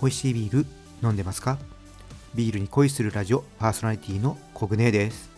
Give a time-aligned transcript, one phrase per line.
[0.00, 0.66] 美味しいビール
[1.02, 1.58] 飲んでますか？
[2.34, 5.28] ビールに恋するラジオパーソナリティのコグネです。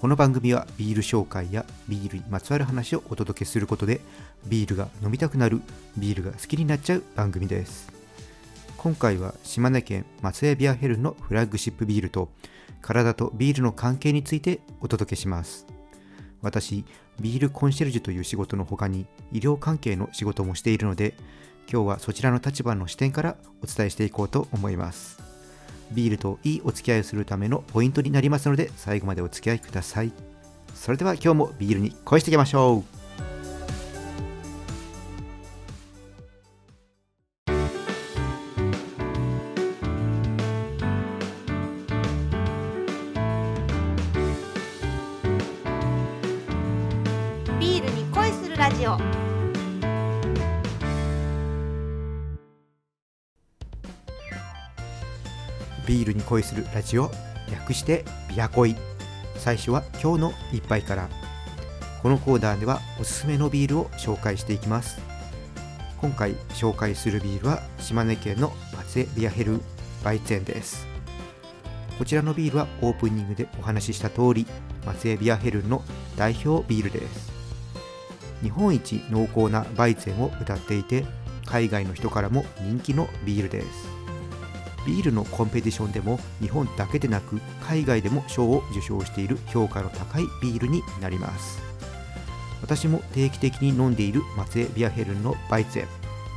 [0.00, 4.00] この番組はビール紹介やビールにまつわる話をお届けすることで
[4.46, 5.60] ビールが飲みたくなる
[5.96, 7.90] ビールが好きになっちゃう番組です。
[8.76, 12.28] 今回は島根県松江ビアヘルのフラッグシップビールと
[12.80, 15.66] 体とビールの関係についてお届けします。
[16.42, 16.84] 私
[17.18, 21.14] ビールコンシェルジュという仕事の他に医療関係の仕事もしているので
[21.70, 25.18] 今日はそちらの立場の視点からお伝えしていこうと思います。
[25.92, 30.12] ビールといいお付き合いをするためのポイントになりますので最後までお付き合いください。
[30.74, 32.98] それでは今日もビールに恋していきましょう。
[47.60, 49.27] ビールに恋するラジオ。
[55.88, 57.10] ビールに恋するラジオ
[57.50, 58.76] 略してビア恋。
[59.36, 61.08] 最初は今日の一杯から。
[62.02, 65.00] このコーナーではおすすめのビールを紹介していきます。
[65.98, 69.62] 今回紹介するビールは島根県の松江ビアヘル
[70.04, 70.86] バイツェンです。
[71.96, 74.46] こちらのビールはオープニングでお話しした通り
[74.84, 75.82] 松江ビアヘルンの
[76.18, 77.32] 代表ビールです。
[78.42, 81.06] 日本一濃厚なバイツェンを歌っていて
[81.46, 83.97] 海外の人からも人気のビールです。
[84.88, 91.60] ビールのコンペティションでも日本だけでなく海外でも賞を受賞している評価の高いビールになります。
[92.62, 95.86] 私も定期的に飲んでいる松江ビアヘルンのバイツェ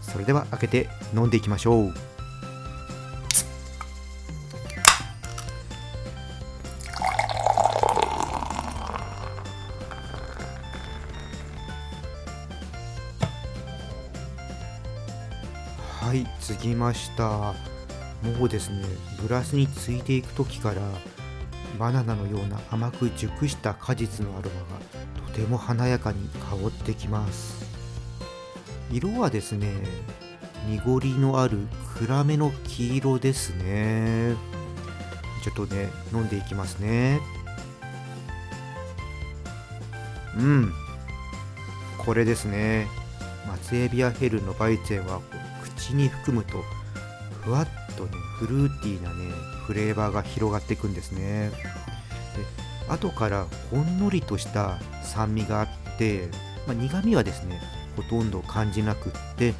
[0.00, 1.94] それでは開けて飲んでいきましょう。
[16.00, 17.75] はい継ぎました。
[18.22, 18.82] もうですね
[19.22, 20.82] グラスについていく時から
[21.78, 27.66] バナナのような甘く熟した果実のアロマがとても華やかに香ってきます。
[28.90, 29.72] 色はですね
[30.68, 31.58] 濁りのある
[31.98, 34.34] 暗めの黄色ですね。
[35.44, 37.20] ちょっとね飲んでいきますね。
[40.36, 40.72] うん。
[41.98, 42.88] これですね。
[43.46, 45.20] 松江ビアヘルのバイツェンは
[45.62, 46.64] 口に含むと
[47.46, 49.30] ふわっとねフルーティーなね
[49.66, 51.50] フレーバーが広がっていくんですね。
[51.50, 51.56] で
[52.88, 56.28] 後からほんのりとした酸味があって、
[56.66, 57.60] まあ、苦味はですね
[57.96, 59.52] ほとんど感じなくって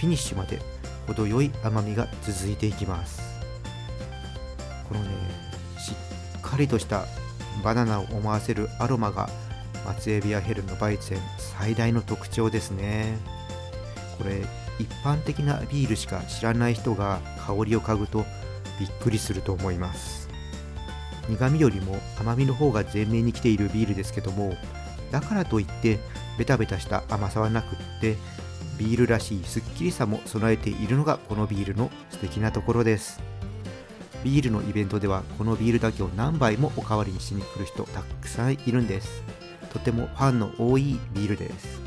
[0.00, 0.58] フィニッシュまで
[1.06, 3.22] 程よい甘みが続いていきます。
[4.88, 5.10] このね
[5.78, 7.04] しっかりとした
[7.62, 9.28] バナナを思わせるアロマが
[9.84, 13.18] 松江ビアヘルのバイツェン最大の特徴ですね。
[14.16, 14.42] これ
[14.78, 18.24] 一般的なビールしか知らない人が香りを嗅ぐと
[18.78, 20.28] びっくりすると思います。
[21.28, 24.56] 苦味よりも甘みの方が前面に来ているビールですけども
[25.10, 25.98] だからといって
[26.38, 28.16] ベタベタした甘さはなくって
[28.78, 33.20] ビールらしいすっきりさも備えているのがこのビールの素敵なところです。
[34.24, 39.22] ビールのイベントではこのビールだけを何杯もおかわりにしに来る人たくさんいるんです。
[39.72, 41.77] とてもファンの多いビールです。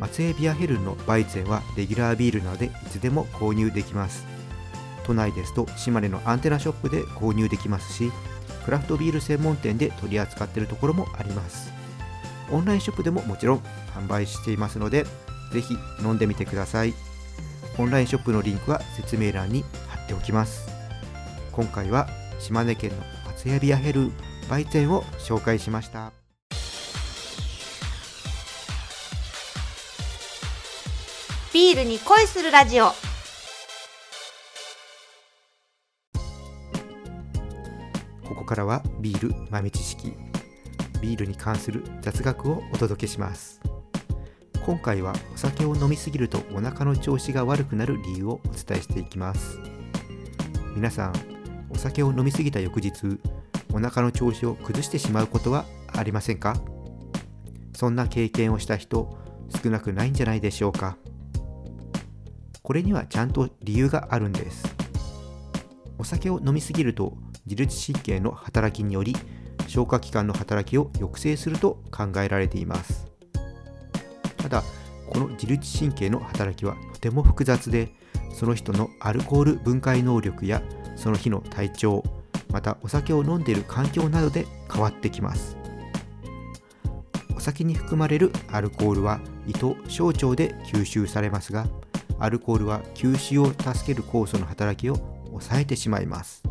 [0.00, 4.26] 松江ビアヘルンのバイツェンはレギュラービールなのでいつでも購入できます。
[5.04, 8.10] 都内ですと島根のアンテナショップで購入できますし
[8.64, 11.72] クラフトビール専門店で取り扱っているところもあります。
[12.50, 13.58] オンラインショップでももちろん
[13.94, 15.04] 販売していますので
[15.52, 16.94] ぜひ飲んでみてください。
[17.78, 20.68] オンラインショップのリンクは説明欄に貼っておきます。
[21.52, 22.08] 今回は
[22.38, 22.96] 島根県の
[23.26, 24.12] 松江ビアヘルン
[24.48, 26.19] バイツェンを紹介しました。
[31.52, 32.90] ビールに恋するラジオ。
[38.24, 40.12] ここからはビール豆知識。
[41.02, 43.60] ビールに関する雑学をお届けします。
[44.64, 49.58] 今回はお酒を飲みすぎるとお腹の調子が悪くなる理由をお伝えしていきます。
[50.76, 51.14] 皆さん
[51.68, 52.92] お酒を飲みすぎた翌日
[53.72, 56.54] お腹の調子を崩してしまうことはありませんか？
[57.74, 59.18] そんな経験をした人
[59.64, 60.96] 少なくないんじゃないでしょうか？
[62.70, 64.62] これにはちゃんと理由があるんです。
[65.98, 69.16] お酒を飲みすぎると自律神経の働きにより
[69.66, 73.08] 消化器官の働きを抑制すると考えられています。
[74.36, 74.62] ただ
[75.08, 77.92] この自律神経の働きはとても複雑で
[78.32, 80.62] その人のアルコール分解能力や
[80.94, 82.04] その日の体調
[82.52, 85.56] またお酒を飲んでいる環境などで変わってきます。
[87.34, 91.66] お酒に含まれるアルコールは胃と小腸で吸収されますが
[92.20, 94.96] アルコールは吸収を助ける酵素の働きを
[95.26, 96.42] 抑えてしまいます。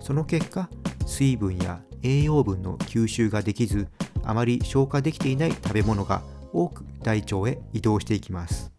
[0.00, 0.68] その結果
[1.06, 3.88] 水分や栄養分の吸収ができず
[4.22, 6.22] あまり消化できていない食べ物が
[6.52, 8.72] 多く大腸へ移動していきます。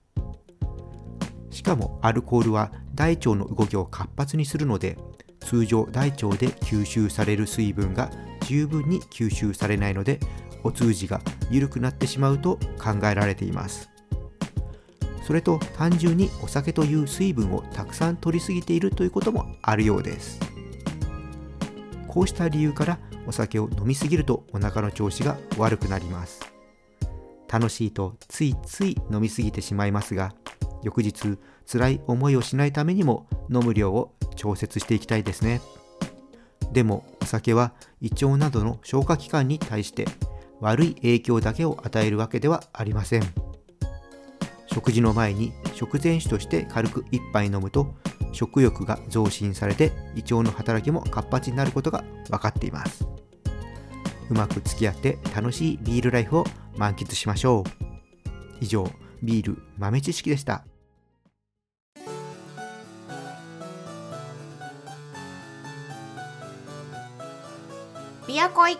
[1.50, 4.98] しかもアルコールは大腸の動きを活発にするので
[5.40, 8.12] 通常大腸で吸収される水分が
[8.42, 10.20] 十分に吸収されないので
[10.64, 13.90] お通じが緩くなってしまうと考えられています。
[15.28, 20.40] それと単純にお酒という水分をたくさん摂りすぎているということもあるようです。
[22.08, 26.40] こうした理由からお酒を飲みすぎるとお腹の調子が悪くなります。
[27.52, 30.34] 楽しいとついつい飲みすぎてしまいますが
[30.82, 31.38] 翌日
[31.70, 35.60] 辛い思いをしないためにも飲む量を調節していきたいですね。
[36.72, 40.08] でもお酒は胃腸などの消化器官に対して
[40.62, 43.47] 悪い影響だけを与えるわけではありません。
[44.78, 47.96] 食事の前に食前酒として軽く一杯飲むと
[48.32, 53.08] 食欲が増進されて胃腸の働きも活発になることが分かっています。
[54.30, 56.46] うまく付き合って楽しいビールライフを
[56.76, 57.64] 満喫しましょう。
[58.62, 58.88] 以上
[59.24, 60.64] ビール豆知識でした。
[68.28, 68.78] ビアコイ。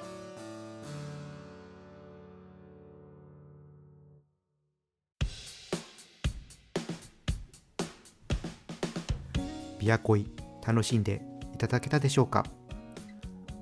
[9.80, 10.30] ビアコイ
[10.66, 11.22] 楽しんで
[11.54, 12.46] いただけたでしょうか？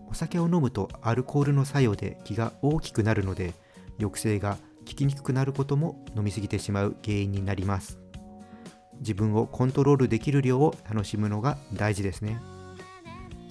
[0.10, 3.54] お酒を飲むとアルコールの作用で気が大きくなるので
[3.98, 4.58] 抑制が
[4.88, 8.00] 効きにくくなることも飲みすぎてしまう原因になります。
[9.00, 12.40] 自分をコントロールできる量を楽しむのが大事ですね。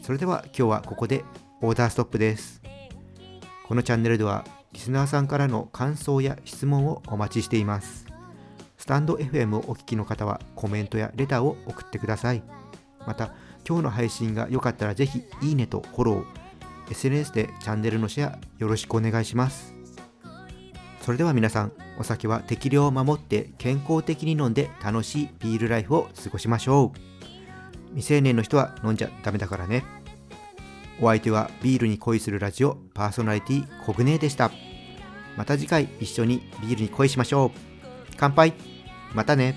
[0.02, 1.24] それでは今日はここで
[1.60, 2.62] オーダーストップです。
[3.66, 8.03] このチャンネルではリスナーさんからの感想や質問をお待ちしています。
[8.84, 12.42] スタンド FM をお聞きの方はコメントやレターを送ってください。
[13.06, 13.32] また
[13.66, 16.24] 今日の配信が良かったらぜひいいねとフォロー
[16.90, 19.72] SNS でチャンネルのシェアよろしくお願いします。
[21.00, 26.98] それでは皆さんお酒は適量を守って健康的に飲んで楽しいビールライフを過ごしましょう。
[27.94, 29.82] 未成年の人は飲んじゃダメだからね。
[31.00, 34.50] お相手はビールに恋するラジオパーソナリティコグネでした。
[35.38, 37.50] また次回一緒にビールに恋しましょう。
[38.18, 38.73] 乾杯。
[39.14, 39.54] またね。